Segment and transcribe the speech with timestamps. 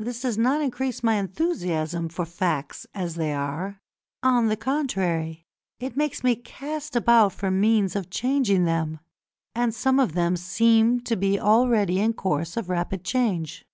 [0.00, 3.80] This does not increase my enthusiasm for facts as they are;
[4.24, 5.46] on the contrary,
[5.78, 8.98] it makes me cast about for means of changing them,
[9.54, 13.64] and some of them seem to be already in course of rapid change.